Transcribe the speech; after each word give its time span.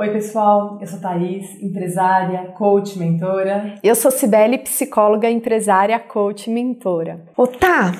Oi, 0.00 0.08
pessoal. 0.12 0.78
Eu 0.80 0.86
sou 0.86 0.98
Thaís, 0.98 1.62
empresária, 1.62 2.52
coach, 2.56 2.98
mentora. 2.98 3.74
Eu 3.82 3.94
sou 3.94 4.10
Cibele, 4.10 4.56
psicóloga, 4.56 5.28
empresária, 5.28 5.98
coach, 5.98 6.48
mentora. 6.48 7.20
Ô, 7.36 7.46
tá, 7.46 7.92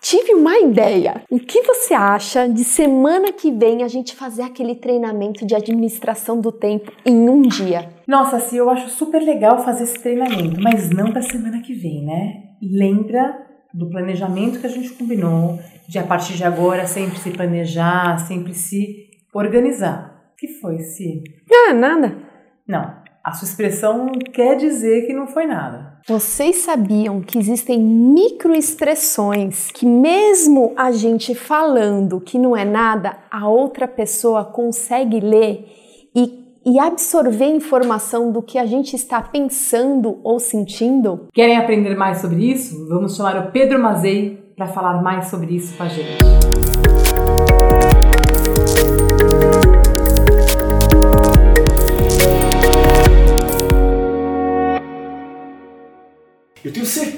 tive 0.00 0.34
uma 0.34 0.56
ideia. 0.56 1.20
O 1.28 1.40
que 1.40 1.60
você 1.62 1.94
acha 1.94 2.48
de 2.48 2.62
semana 2.62 3.32
que 3.32 3.50
vem 3.50 3.82
a 3.82 3.88
gente 3.88 4.14
fazer 4.14 4.42
aquele 4.42 4.76
treinamento 4.76 5.44
de 5.44 5.52
administração 5.52 6.40
do 6.40 6.52
tempo 6.52 6.92
em 7.04 7.28
um 7.28 7.42
dia? 7.42 7.88
Nossa, 8.06 8.38
sim, 8.38 8.58
eu 8.58 8.70
acho 8.70 8.90
super 8.90 9.20
legal 9.20 9.64
fazer 9.64 9.82
esse 9.82 9.98
treinamento, 9.98 10.60
mas 10.62 10.90
não 10.90 11.10
para 11.10 11.22
semana 11.22 11.60
que 11.60 11.74
vem, 11.74 12.04
né? 12.04 12.34
Lembra 12.62 13.36
do 13.74 13.90
planejamento 13.90 14.60
que 14.60 14.66
a 14.68 14.70
gente 14.70 14.90
combinou, 14.90 15.58
de 15.88 15.98
a 15.98 16.04
partir 16.04 16.34
de 16.34 16.44
agora 16.44 16.86
sempre 16.86 17.18
se 17.18 17.32
planejar, 17.32 18.16
sempre 18.28 18.54
se 18.54 19.08
organizar 19.34 20.17
que 20.38 20.46
foi, 20.46 20.78
Si? 20.78 21.22
Ah, 21.50 21.74
nada. 21.74 22.16
Não, 22.66 22.94
a 23.24 23.32
sua 23.32 23.46
expressão 23.46 24.06
quer 24.32 24.56
dizer 24.56 25.06
que 25.06 25.12
não 25.12 25.26
foi 25.26 25.46
nada. 25.46 25.98
Vocês 26.06 26.58
sabiam 26.58 27.20
que 27.20 27.38
existem 27.38 27.80
microexpressões 27.80 29.70
que, 29.72 29.84
mesmo 29.84 30.72
a 30.76 30.92
gente 30.92 31.34
falando 31.34 32.20
que 32.20 32.38
não 32.38 32.56
é 32.56 32.64
nada, 32.64 33.18
a 33.30 33.48
outra 33.48 33.88
pessoa 33.88 34.44
consegue 34.44 35.18
ler 35.18 35.66
e, 36.14 36.54
e 36.64 36.78
absorver 36.78 37.46
informação 37.46 38.30
do 38.30 38.40
que 38.40 38.58
a 38.58 38.64
gente 38.64 38.94
está 38.94 39.20
pensando 39.20 40.20
ou 40.22 40.38
sentindo? 40.38 41.26
Querem 41.34 41.56
aprender 41.56 41.96
mais 41.96 42.18
sobre 42.18 42.50
isso? 42.50 42.88
Vamos 42.88 43.16
chamar 43.16 43.48
o 43.48 43.50
Pedro 43.50 43.82
Mazei 43.82 44.52
para 44.56 44.68
falar 44.68 45.02
mais 45.02 45.26
sobre 45.26 45.56
isso 45.56 45.76
com 45.76 45.82
a 45.82 45.88
gente. 45.88 47.17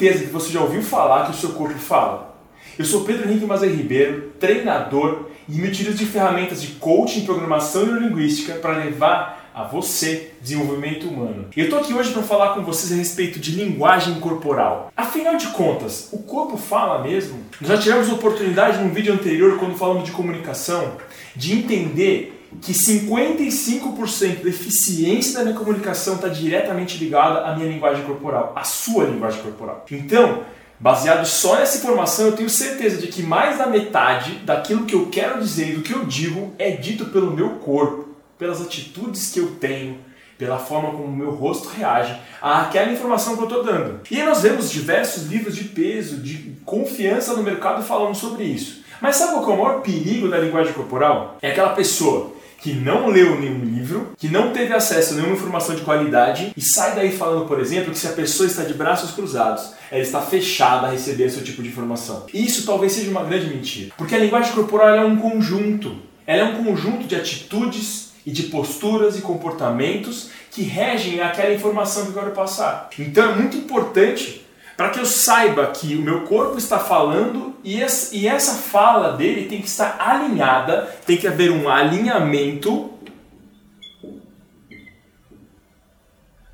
Certeza 0.00 0.24
que 0.24 0.30
você 0.30 0.50
já 0.50 0.62
ouviu 0.62 0.82
falar 0.82 1.26
que 1.26 1.32
o 1.32 1.34
seu 1.34 1.50
corpo 1.50 1.78
fala. 1.78 2.34
Eu 2.78 2.86
sou 2.86 3.04
Pedro 3.04 3.28
Henrique 3.28 3.44
Mazei 3.44 3.70
Ribeiro, 3.70 4.32
treinador 4.40 5.26
e 5.46 5.52
me 5.52 5.68
utilizo 5.68 5.98
de 5.98 6.06
ferramentas 6.06 6.62
de 6.62 6.68
coaching, 6.68 7.26
programação 7.26 7.82
e 7.82 7.86
neurolinguística 7.86 8.54
para 8.54 8.78
levar 8.78 9.50
a 9.54 9.64
você 9.64 10.32
desenvolvimento 10.40 11.06
humano. 11.06 11.48
Eu 11.54 11.64
estou 11.64 11.80
aqui 11.80 11.92
hoje 11.92 12.12
para 12.12 12.22
falar 12.22 12.54
com 12.54 12.62
vocês 12.62 12.90
a 12.92 12.94
respeito 12.94 13.38
de 13.38 13.50
linguagem 13.50 14.18
corporal. 14.20 14.90
Afinal 14.96 15.36
de 15.36 15.48
contas, 15.48 16.08
o 16.12 16.20
corpo 16.20 16.56
fala 16.56 17.02
mesmo? 17.02 17.38
Nós 17.60 17.68
já 17.68 17.76
tivemos 17.76 18.10
oportunidade 18.10 18.78
num 18.78 18.90
vídeo 18.90 19.12
anterior, 19.12 19.58
quando 19.58 19.76
falamos 19.76 20.04
de 20.04 20.12
comunicação, 20.12 20.92
de 21.36 21.58
entender 21.58 22.39
que 22.60 22.72
55% 22.72 24.42
da 24.42 24.48
eficiência 24.48 25.38
da 25.38 25.44
minha 25.44 25.56
comunicação 25.56 26.16
está 26.16 26.28
diretamente 26.28 26.98
ligada 26.98 27.46
à 27.46 27.56
minha 27.56 27.68
linguagem 27.68 28.04
corporal, 28.04 28.52
à 28.56 28.64
sua 28.64 29.04
linguagem 29.04 29.40
corporal. 29.42 29.84
Então, 29.90 30.42
baseado 30.78 31.24
só 31.24 31.56
nessa 31.56 31.78
informação, 31.78 32.26
eu 32.26 32.32
tenho 32.32 32.50
certeza 32.50 33.00
de 33.00 33.06
que 33.06 33.22
mais 33.22 33.58
da 33.58 33.66
metade 33.66 34.32
daquilo 34.44 34.84
que 34.84 34.94
eu 34.94 35.06
quero 35.06 35.40
dizer 35.40 35.70
e 35.70 35.72
do 35.74 35.82
que 35.82 35.92
eu 35.92 36.04
digo 36.04 36.52
é 36.58 36.70
dito 36.72 37.06
pelo 37.06 37.30
meu 37.30 37.50
corpo, 37.56 38.08
pelas 38.36 38.60
atitudes 38.60 39.30
que 39.30 39.38
eu 39.38 39.52
tenho, 39.52 39.98
pela 40.36 40.58
forma 40.58 40.90
como 40.90 41.04
o 41.04 41.16
meu 41.16 41.30
rosto 41.30 41.68
reage 41.68 42.18
àquela 42.40 42.90
informação 42.90 43.36
que 43.36 43.42
eu 43.42 43.48
estou 43.48 43.62
dando. 43.62 44.00
E 44.10 44.18
aí 44.18 44.26
nós 44.26 44.42
vemos 44.42 44.70
diversos 44.70 45.26
livros 45.26 45.54
de 45.54 45.64
peso, 45.64 46.16
de 46.16 46.56
confiança 46.64 47.34
no 47.34 47.42
mercado 47.42 47.84
falando 47.84 48.14
sobre 48.14 48.44
isso. 48.44 48.82
Mas 49.00 49.16
sabe 49.16 49.32
qual 49.32 49.50
é 49.50 49.54
o 49.54 49.62
maior 49.62 49.80
perigo 49.82 50.28
da 50.28 50.38
linguagem 50.38 50.72
corporal? 50.72 51.38
É 51.40 51.50
aquela 51.50 51.70
pessoa 51.70 52.39
que 52.60 52.74
não 52.74 53.08
leu 53.08 53.40
nenhum 53.40 53.64
livro, 53.64 54.12
que 54.16 54.28
não 54.28 54.52
teve 54.52 54.72
acesso 54.74 55.14
a 55.14 55.16
nenhuma 55.16 55.34
informação 55.34 55.74
de 55.74 55.82
qualidade 55.82 56.52
e 56.56 56.60
sai 56.60 56.94
daí 56.94 57.10
falando, 57.10 57.46
por 57.46 57.58
exemplo, 57.58 57.90
que 57.90 57.98
se 57.98 58.06
a 58.06 58.12
pessoa 58.12 58.46
está 58.46 58.64
de 58.64 58.74
braços 58.74 59.12
cruzados, 59.12 59.72
ela 59.90 60.02
está 60.02 60.20
fechada 60.20 60.86
a 60.86 60.90
receber 60.90 61.24
esse 61.24 61.40
tipo 61.40 61.62
de 61.62 61.68
informação. 61.68 62.26
Isso 62.32 62.66
talvez 62.66 62.92
seja 62.92 63.10
uma 63.10 63.24
grande 63.24 63.46
mentira, 63.46 63.92
porque 63.96 64.14
a 64.14 64.18
linguagem 64.18 64.52
corporal 64.52 64.94
é 64.94 65.04
um 65.04 65.16
conjunto, 65.16 65.96
ela 66.26 66.48
é 66.48 66.52
um 66.52 66.64
conjunto 66.64 67.06
de 67.06 67.16
atitudes 67.16 68.10
e 68.26 68.30
de 68.30 68.44
posturas 68.44 69.18
e 69.18 69.22
comportamentos 69.22 70.30
que 70.50 70.62
regem 70.62 71.20
aquela 71.20 71.54
informação 71.54 72.04
que 72.04 72.10
eu 72.10 72.14
quero 72.14 72.32
passar. 72.32 72.90
Então 72.98 73.30
é 73.30 73.34
muito 73.34 73.56
importante 73.56 74.44
para 74.80 74.88
que 74.88 74.98
eu 74.98 75.04
saiba 75.04 75.66
que 75.66 75.94
o 75.94 76.00
meu 76.00 76.22
corpo 76.22 76.56
está 76.56 76.78
falando 76.78 77.54
e 77.62 77.82
essa 77.82 78.54
fala 78.54 79.14
dele 79.14 79.46
tem 79.46 79.60
que 79.60 79.68
estar 79.68 80.00
alinhada, 80.00 80.86
tem 81.04 81.18
que 81.18 81.28
haver 81.28 81.50
um 81.50 81.68
alinhamento. 81.68 82.90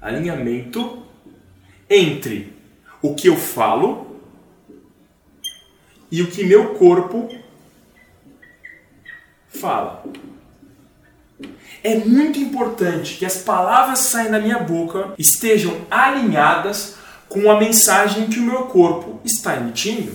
Alinhamento 0.02 1.04
entre 1.88 2.52
o 3.00 3.14
que 3.14 3.28
eu 3.28 3.36
falo 3.36 4.20
e 6.10 6.20
o 6.20 6.26
que 6.26 6.42
meu 6.42 6.74
corpo 6.74 7.28
fala. 9.46 10.02
É 11.80 11.94
muito 11.94 12.40
importante 12.40 13.18
que 13.18 13.24
as 13.24 13.36
palavras 13.36 14.00
que 14.00 14.06
saem 14.06 14.32
da 14.32 14.40
minha 14.40 14.58
boca 14.58 15.14
estejam 15.16 15.86
alinhadas 15.88 16.96
com 17.28 17.50
a 17.50 17.58
mensagem 17.58 18.26
que 18.26 18.38
o 18.38 18.42
meu 18.42 18.62
corpo 18.64 19.20
está 19.24 19.56
emitindo. 19.56 20.12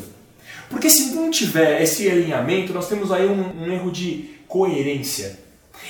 Porque 0.70 0.90
se 0.90 1.14
não 1.14 1.30
tiver 1.30 1.82
esse 1.82 2.10
alinhamento, 2.10 2.74
nós 2.74 2.88
temos 2.88 3.12
aí 3.12 3.28
um, 3.28 3.64
um 3.64 3.72
erro 3.72 3.92
de 3.92 4.30
coerência. 4.48 5.40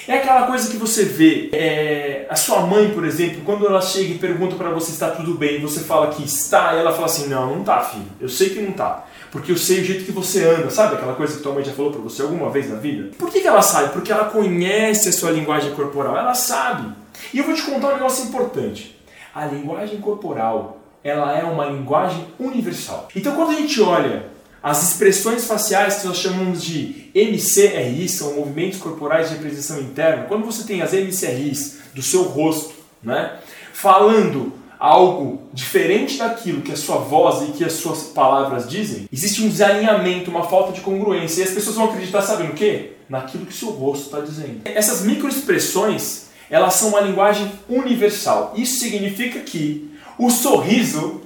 É 0.07 0.17
aquela 0.17 0.47
coisa 0.47 0.69
que 0.69 0.77
você 0.77 1.05
vê, 1.05 1.49
é, 1.51 2.25
a 2.27 2.35
sua 2.35 2.61
mãe, 2.61 2.89
por 2.89 3.05
exemplo, 3.05 3.41
quando 3.45 3.67
ela 3.67 3.81
chega 3.81 4.13
e 4.13 4.17
pergunta 4.17 4.55
para 4.55 4.71
você 4.71 4.87
se 4.87 4.93
está 4.93 5.11
tudo 5.11 5.35
bem, 5.35 5.55
e 5.55 5.61
você 5.61 5.81
fala 5.81 6.07
que 6.07 6.23
está, 6.23 6.73
e 6.73 6.79
ela 6.79 6.91
fala 6.91 7.05
assim: 7.05 7.27
Não, 7.27 7.55
não 7.55 7.63
tá, 7.63 7.81
filho, 7.81 8.07
eu 8.19 8.27
sei 8.27 8.49
que 8.49 8.61
não 8.61 8.71
tá. 8.71 9.05
Porque 9.31 9.51
eu 9.51 9.57
sei 9.57 9.79
o 9.79 9.85
jeito 9.85 10.03
que 10.03 10.11
você 10.11 10.43
anda, 10.43 10.69
sabe 10.69 10.95
aquela 10.95 11.13
coisa 11.13 11.37
que 11.37 11.43
tua 11.43 11.53
mãe 11.53 11.63
já 11.63 11.71
falou 11.71 11.91
para 11.91 12.01
você 12.01 12.21
alguma 12.21 12.49
vez 12.49 12.69
na 12.69 12.75
vida? 12.75 13.11
Por 13.17 13.31
que, 13.31 13.39
que 13.39 13.47
ela 13.47 13.61
sabe? 13.61 13.93
Porque 13.93 14.11
ela 14.11 14.25
conhece 14.25 15.07
a 15.07 15.11
sua 15.13 15.31
linguagem 15.31 15.73
corporal, 15.73 16.17
ela 16.17 16.33
sabe. 16.33 16.91
E 17.33 17.37
eu 17.37 17.45
vou 17.45 17.53
te 17.53 17.61
contar 17.61 17.89
um 17.89 17.93
negócio 17.93 18.25
importante. 18.25 18.99
A 19.33 19.45
linguagem 19.45 20.01
corporal 20.01 20.80
ela 21.03 21.37
é 21.37 21.43
uma 21.43 21.65
linguagem 21.65 22.25
universal. 22.39 23.07
Então, 23.15 23.35
quando 23.35 23.51
a 23.51 23.55
gente 23.55 23.81
olha 23.81 24.25
as 24.61 24.83
expressões 24.83 25.45
faciais 25.45 26.01
que 26.01 26.07
nós 26.07 26.17
chamamos 26.17 26.63
de 26.63 27.09
MCRI, 27.15 28.07
são 28.07 28.35
movimentos 28.35 28.79
corporais 28.79 29.29
de 29.29 29.35
representação 29.35 29.79
interna, 29.79 30.25
quando 30.25 30.45
você 30.45 30.63
tem 30.63 30.81
as 30.81 30.93
MCRIs 30.93 31.79
do 31.95 32.01
seu 32.01 32.23
rosto, 32.23 32.73
né, 33.01 33.37
falando 33.73 34.53
algo 34.81 35.43
diferente 35.53 36.17
daquilo 36.17 36.61
que 36.61 36.71
a 36.71 36.77
sua 36.77 36.97
voz 36.97 37.47
e 37.47 37.51
que 37.51 37.63
as 37.63 37.73
suas 37.73 38.03
palavras 38.03 38.67
dizem, 38.67 39.07
existe 39.11 39.43
um 39.43 39.49
desalinhamento, 39.49 40.31
uma 40.31 40.43
falta 40.43 40.71
de 40.71 40.81
congruência. 40.81 41.41
E 41.41 41.43
as 41.43 41.51
pessoas 41.51 41.75
vão 41.75 41.85
acreditar, 41.85 42.21
sabendo 42.23 42.53
o 42.53 42.55
quê? 42.55 42.93
Naquilo 43.07 43.45
que 43.45 43.53
o 43.53 43.55
seu 43.55 43.69
rosto 43.69 44.05
está 44.05 44.19
dizendo. 44.21 44.61
Essas 44.65 45.03
microexpressões, 45.03 46.25
elas 46.49 46.73
são 46.75 46.89
uma 46.89 47.01
linguagem 47.01 47.51
universal. 47.69 48.53
Isso 48.55 48.79
significa 48.79 49.39
que 49.41 49.91
o 50.17 50.29
sorriso, 50.29 51.21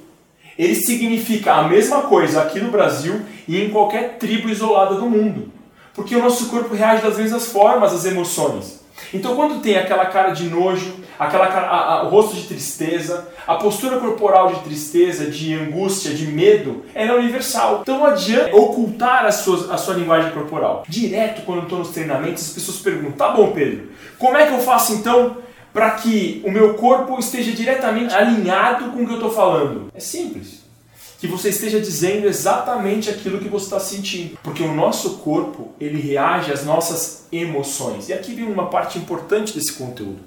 ele 0.57 0.75
significa 0.75 1.53
a 1.53 1.68
mesma 1.68 2.03
coisa 2.03 2.41
aqui 2.41 2.59
no 2.59 2.72
Brasil 2.72 3.22
e 3.47 3.62
em 3.62 3.69
qualquer 3.69 4.18
tribo 4.18 4.50
isolada 4.50 4.96
do 4.96 5.09
mundo. 5.09 5.51
Porque 5.94 6.16
o 6.16 6.22
nosso 6.22 6.47
corpo 6.47 6.73
reage 6.73 7.03
das 7.03 7.18
mesmas 7.18 7.47
formas 7.47 7.94
às 7.94 8.06
emoções. 8.06 8.84
Então, 9.13 9.35
quando 9.35 9.62
tem 9.62 9.78
aquela 9.78 10.06
cara 10.06 10.31
de 10.31 10.45
nojo, 10.45 10.95
aquela 11.19 11.47
cara, 11.47 11.68
a, 11.68 11.94
a, 11.94 12.03
o 12.03 12.09
rosto 12.09 12.35
de 12.35 12.44
tristeza, 12.44 13.28
a 13.45 13.56
postura 13.56 13.97
corporal 13.97 14.53
de 14.53 14.59
tristeza, 14.62 15.29
de 15.29 15.53
angústia, 15.53 16.13
de 16.13 16.28
medo, 16.28 16.84
ela 16.94 17.13
é 17.13 17.16
universal. 17.16 17.79
Então, 17.81 18.00
não 18.00 18.06
adianta 18.06 18.56
ocultar 18.56 19.25
a 19.25 19.31
sua, 19.31 19.74
a 19.74 19.78
sua 19.78 19.95
linguagem 19.95 20.31
corporal. 20.31 20.84
Direto, 20.88 21.44
quando 21.45 21.63
estou 21.63 21.79
nos 21.79 21.90
treinamentos, 21.90 22.44
as 22.44 22.53
pessoas 22.53 22.78
perguntam: 22.78 23.12
tá 23.12 23.29
bom, 23.29 23.51
Pedro, 23.51 23.90
como 24.18 24.38
é 24.38 24.45
que 24.45 24.53
eu 24.53 24.59
faço 24.59 24.94
então 24.94 25.38
para 25.75 25.91
que 25.91 26.41
o 26.45 26.50
meu 26.50 26.75
corpo 26.75 27.19
esteja 27.19 27.51
diretamente 27.51 28.13
alinhado 28.13 28.92
com 28.92 29.04
o 29.04 29.06
que 29.06 29.12
eu 29.12 29.16
estou 29.16 29.30
falando? 29.30 29.92
É 29.94 30.00
simples. 30.00 30.63
Que 31.19 31.27
você 31.27 31.50
esteja 31.50 31.81
dizendo 31.81 32.27
exatamente 32.27 33.10
aquilo 33.10 33.39
que 33.39 33.50
você 33.50 33.66
está 33.66 33.80
sentindo. 33.81 34.38
Porque 34.42 34.63
o 34.63 34.74
nosso 34.74 35.18
corpo, 35.18 35.74
ele 35.77 36.00
reage 36.00 36.50
às 36.50 36.63
nossas 36.63 37.27
emoções. 37.30 38.07
E 38.07 38.13
aqui 38.13 38.33
vem 38.33 38.45
uma 38.45 38.69
parte 38.69 38.98
importante 38.98 39.54
desse 39.54 39.74
conteúdo. 39.74 40.19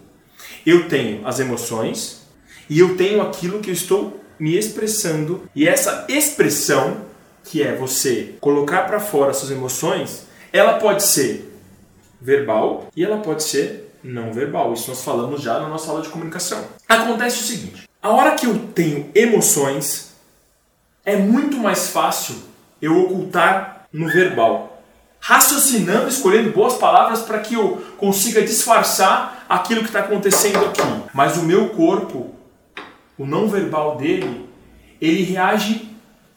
Eu 0.67 0.87
tenho 0.87 1.27
as 1.27 1.41
emoções 1.41 2.27
e 2.69 2.79
eu 2.79 2.99
tenho 2.99 3.23
aquilo 3.23 3.61
que 3.61 3.71
eu 3.71 3.75
estou 3.75 4.21
me 4.39 4.55
expressando. 4.55 5.49
E 5.57 5.67
essa 5.67 6.05
expressão, 6.11 6.99
que 7.43 7.63
é 7.63 7.75
você 7.75 8.35
colocar 8.39 8.83
para 8.83 9.01
fora 9.01 9.33
suas 9.33 9.51
emoções, 9.51 10.27
ela 10.53 10.75
pode 10.75 11.05
ser 11.05 11.51
verbal 12.21 12.89
e 12.95 13.03
ela 13.03 13.17
pode 13.17 13.45
ser 13.45 13.88
não 14.03 14.33
verbal. 14.33 14.73
Isso 14.73 14.89
nós 14.89 15.03
falamos 15.03 15.43
já 15.43 15.59
na 15.59 15.69
nossa 15.69 15.91
aula 15.91 16.03
de 16.03 16.09
comunicação. 16.09 16.65
Acontece 16.89 17.41
o 17.41 17.45
seguinte: 17.45 17.89
a 18.03 18.11
hora 18.11 18.35
que 18.35 18.47
eu 18.47 18.59
tenho 18.75 19.11
emoções, 19.15 20.15
é 21.05 21.17
muito 21.17 21.57
mais 21.57 21.89
fácil 21.89 22.37
eu 22.81 22.99
ocultar 22.99 23.87
no 23.93 24.09
verbal. 24.09 24.83
Raciocinando, 25.21 26.09
escolhendo 26.09 26.53
boas 26.53 26.75
palavras 26.75 27.23
para 27.23 27.41
que 27.41 27.55
eu 27.55 27.83
consiga 27.97 28.41
disfarçar 28.43 29.45
aquilo 29.49 29.81
que 29.81 29.89
está 29.89 30.01
acontecendo 30.01 30.65
aqui. 30.67 30.83
Mas 31.13 31.37
o 31.37 31.43
meu 31.43 31.71
corpo, 31.71 32.35
o 33.17 33.27
não 33.27 33.49
verbal 33.49 33.97
dele, 33.97 34.49
ele 35.01 35.23
reage 35.23 35.89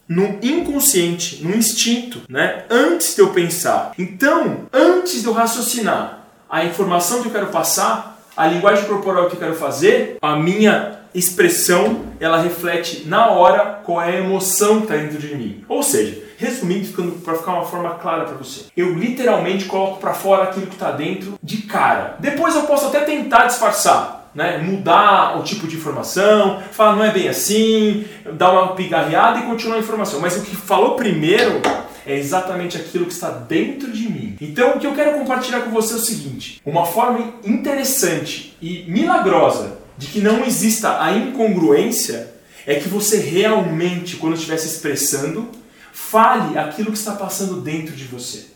no 0.08 0.40
inconsciente, 0.42 1.44
no 1.44 1.56
instinto, 1.56 2.22
né? 2.28 2.66
Antes 2.70 3.16
de 3.16 3.22
eu 3.22 3.30
pensar. 3.30 3.94
Então, 3.98 4.68
antes 4.74 5.22
de 5.22 5.28
eu 5.28 5.34
raciocinar 5.34 6.21
a 6.52 6.66
informação 6.66 7.22
que 7.22 7.30
eu 7.30 7.32
quero 7.32 7.48
passar, 7.48 8.22
a 8.36 8.46
linguagem 8.46 8.84
corporal 8.84 9.28
que 9.28 9.36
eu 9.36 9.40
quero 9.40 9.56
fazer, 9.56 10.18
a 10.22 10.36
minha 10.36 11.00
expressão, 11.16 12.02
ela 12.20 12.42
reflete 12.42 13.04
na 13.08 13.30
hora 13.30 13.80
qual 13.86 14.02
é 14.02 14.18
a 14.18 14.20
emoção 14.20 14.82
que 14.82 14.84
está 14.84 14.98
dentro 14.98 15.18
de 15.18 15.34
mim. 15.34 15.64
Ou 15.70 15.82
seja, 15.82 16.22
resumindo, 16.38 17.14
para 17.24 17.36
ficar 17.36 17.54
uma 17.54 17.64
forma 17.64 17.92
clara 17.92 18.26
para 18.26 18.36
você, 18.36 18.66
eu 18.76 18.94
literalmente 18.94 19.64
coloco 19.66 20.02
para 20.02 20.14
fora 20.14 20.44
aquilo 20.44 20.68
que 20.68 20.74
está 20.74 20.92
dentro 20.92 21.40
de 21.42 21.60
cara. 21.60 22.18
Depois 22.20 22.54
eu 22.54 22.64
posso 22.64 22.88
até 22.88 23.00
tentar 23.00 23.46
disfarçar, 23.46 24.30
né, 24.36 24.58
mudar 24.58 25.40
o 25.40 25.44
tipo 25.44 25.68
de 25.68 25.78
informação, 25.78 26.62
falar 26.72 26.98
não 26.98 27.06
é 27.06 27.12
bem 27.12 27.30
assim, 27.30 28.06
dar 28.34 28.52
uma 28.52 28.76
pigarreada 28.76 29.40
e 29.40 29.44
continuar 29.44 29.78
a 29.78 29.80
informação. 29.80 30.20
Mas 30.20 30.36
o 30.36 30.42
que 30.42 30.56
falou 30.56 30.96
primeiro 30.96 31.62
é 32.06 32.18
exatamente 32.18 32.78
aquilo 32.78 33.06
que 33.06 33.14
está 33.14 33.30
dentro 33.30 33.92
de 33.92 34.10
mim. 34.10 34.21
Então 34.42 34.72
o 34.72 34.80
que 34.80 34.88
eu 34.88 34.96
quero 34.96 35.20
compartilhar 35.20 35.62
com 35.62 35.70
você 35.70 35.94
é 35.94 35.98
o 35.98 36.00
seguinte: 36.00 36.60
uma 36.66 36.84
forma 36.84 37.36
interessante 37.46 38.58
e 38.60 38.84
milagrosa 38.90 39.78
de 40.00 40.08
que 40.08 40.20
não 40.20 40.44
exista 40.44 41.00
a 41.00 41.16
incongruência 41.16 42.34
é 42.66 42.76
que 42.76 42.90
você 42.90 43.18
realmente, 43.18 44.18
quando 44.18 44.36
estiver 44.36 44.58
se 44.58 44.68
expressando, 44.68 45.48
fale 45.94 46.58
aquilo 46.58 46.92
que 46.92 46.98
está 46.98 47.14
passando 47.14 47.62
dentro 47.62 47.96
de 47.96 48.06
você. 48.06 48.48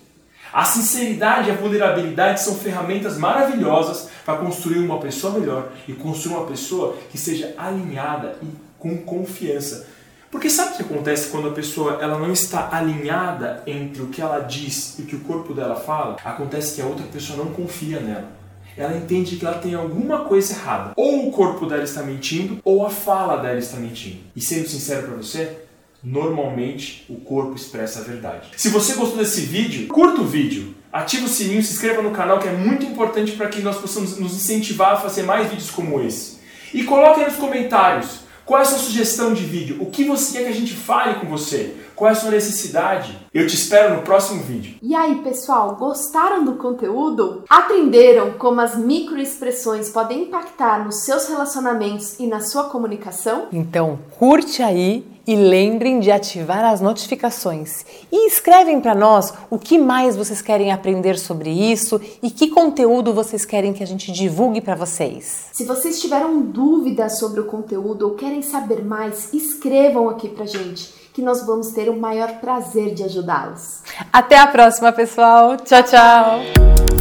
A 0.52 0.64
sinceridade 0.64 1.50
e 1.50 1.52
a 1.52 1.56
vulnerabilidade 1.56 2.42
são 2.42 2.56
ferramentas 2.56 3.18
maravilhosas 3.18 4.10
para 4.26 4.38
construir 4.38 4.80
uma 4.80 5.00
pessoa 5.00 5.38
melhor 5.38 5.72
e 5.88 5.94
construir 5.94 6.36
uma 6.36 6.48
pessoa 6.48 6.98
que 7.12 7.18
seja 7.18 7.54
alinhada 7.58 8.38
e 8.42 8.48
com 8.80 8.98
confiança. 8.98 9.86
Porque 10.36 10.50
sabe 10.50 10.74
o 10.74 10.76
que 10.76 10.82
acontece 10.82 11.30
quando 11.30 11.48
a 11.48 11.52
pessoa 11.52 11.98
ela 12.02 12.20
não 12.20 12.30
está 12.34 12.68
alinhada 12.70 13.64
entre 13.66 14.02
o 14.02 14.08
que 14.08 14.22
ela 14.22 14.40
diz 14.40 15.00
e 15.00 15.04
o 15.04 15.06
que 15.06 15.16
o 15.16 15.22
corpo 15.22 15.54
dela 15.54 15.78
fala? 15.78 16.18
Acontece 16.26 16.76
que 16.76 16.82
a 16.82 16.86
outra 16.86 17.06
pessoa 17.06 17.38
não 17.38 17.54
confia 17.54 18.02
nela. 18.02 18.30
Ela 18.76 18.98
entende 18.98 19.38
que 19.38 19.46
ela 19.46 19.60
tem 19.60 19.76
alguma 19.76 20.26
coisa 20.26 20.54
errada. 20.54 20.92
Ou 20.98 21.30
o 21.30 21.32
corpo 21.32 21.66
dela 21.66 21.86
está 21.86 22.04
mentindo, 22.04 22.60
ou 22.66 22.86
a 22.86 22.90
fala 22.90 23.38
dela 23.38 23.58
está 23.58 23.78
mentindo. 23.78 24.18
E 24.36 24.42
sendo 24.42 24.68
sincero 24.68 25.08
para 25.08 25.16
você, 25.16 25.58
normalmente 26.04 27.06
o 27.08 27.16
corpo 27.16 27.56
expressa 27.56 28.02
a 28.02 28.04
verdade. 28.04 28.50
Se 28.58 28.68
você 28.68 28.96
gostou 28.96 29.20
desse 29.20 29.40
vídeo, 29.40 29.88
curta 29.88 30.20
o 30.20 30.26
vídeo, 30.26 30.76
ative 30.92 31.24
o 31.24 31.30
sininho, 31.30 31.64
se 31.64 31.72
inscreva 31.72 32.02
no 32.02 32.12
canal 32.12 32.40
que 32.40 32.50
é 32.50 32.52
muito 32.54 32.86
importante 32.86 33.32
para 33.32 33.48
que 33.48 33.62
nós 33.62 33.78
possamos 33.78 34.20
nos 34.20 34.36
incentivar 34.36 34.96
a 34.96 34.98
fazer 34.98 35.24
mais 35.24 35.48
vídeos 35.48 35.72
como 35.72 36.02
esse. 36.02 36.40
E 36.74 36.84
coloque 36.84 37.24
nos 37.24 37.38
comentários 37.38 38.25
qual 38.46 38.60
é 38.60 38.64
a 38.64 38.66
sua 38.66 38.78
sugestão 38.78 39.34
de 39.34 39.44
vídeo, 39.44 39.78
o 39.80 39.88
que 39.88 40.04
você 40.04 40.38
quer 40.38 40.44
que 40.44 40.52
a 40.52 40.56
gente 40.56 40.74
fale 40.74 41.20
com 41.20 41.28
você, 41.28 41.76
qual 41.96 42.10
é 42.10 42.14
a 42.14 42.16
sua 42.16 42.32
necessidade. 42.32 43.18
Eu 43.34 43.48
te 43.48 43.56
espero 43.56 43.96
no 43.96 44.02
próximo 44.02 44.44
vídeo. 44.44 44.76
E 44.82 44.94
aí, 44.94 45.16
pessoal, 45.24 45.76
gostaram 45.76 46.44
do 46.44 46.56
conteúdo? 46.56 47.44
Aprenderam 47.50 48.34
como 48.34 48.62
as 48.62 48.76
microexpressões 48.76 49.90
podem 49.90 50.24
impactar 50.24 50.84
nos 50.84 51.04
seus 51.04 51.28
relacionamentos 51.28 52.20
e 52.20 52.28
na 52.28 52.42
sua 52.42 52.66
comunicação? 52.66 53.48
Então, 53.52 54.00
curte 54.18 54.62
aí 54.62 55.06
e 55.28 55.36
lembrem 55.36 56.00
de 56.00 56.12
ativar 56.12 56.64
as 56.64 56.82
notificações. 56.82 57.86
E 58.12 58.28
escrevem 58.28 58.80
para 58.80 58.94
nós 58.94 59.34
o 59.50 59.58
que 59.58 59.78
mais 59.78 60.16
vocês 60.16 60.42
querem 60.42 60.72
aprender 60.72 61.18
sobre 61.18 61.50
isso 61.50 62.00
e 62.22 62.30
que 62.30 62.50
conteúdo 62.50 63.14
vocês 63.14 63.44
querem 63.44 63.74
que 63.74 63.84
a 63.84 63.88
gente 63.88 64.12
divulgue 64.12 64.62
para 64.62 64.76
vocês. 64.76 65.48
Se 65.52 65.66
vocês 65.66 66.00
tiveram 66.00 66.42
dúvidas 66.42 67.18
sobre 67.18 67.40
o 67.40 67.46
conteúdo 67.46 68.08
ou 68.08 68.16
querem 68.16 68.42
saber 68.42 68.84
mais, 68.84 69.34
escrevam 69.34 70.10
aqui 70.10 70.30
pra 70.30 70.46
gente, 70.46 70.94
que 71.16 71.22
nós 71.22 71.46
vamos 71.46 71.70
ter 71.70 71.88
o 71.90 71.98
maior 71.98 72.42
prazer 72.42 72.94
de 72.94 73.02
ajudá-los. 73.02 73.80
Até 74.12 74.38
a 74.38 74.48
próxima, 74.48 74.92
pessoal. 74.92 75.56
Tchau, 75.56 75.82
tchau. 75.84 76.95